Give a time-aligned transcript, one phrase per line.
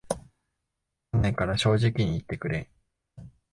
[0.09, 0.19] 怒
[1.13, 2.71] らないから正直に言ってくれ